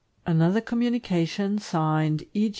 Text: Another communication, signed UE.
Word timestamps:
Another 0.25 0.61
communication, 0.61 1.59
signed 1.59 2.23
UE. 2.33 2.49